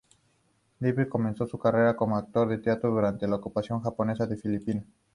Dolphy 0.79 1.07
comenzó 1.07 1.45
su 1.45 1.59
carrera 1.59 1.95
como 1.95 2.17
actor 2.17 2.49
de 2.49 2.57
teatro 2.57 2.89
durante 2.89 3.27
la 3.27 3.35
ocupación 3.35 3.81
japonesa 3.83 4.23
en 4.23 4.39
Filipinas. 4.39 4.85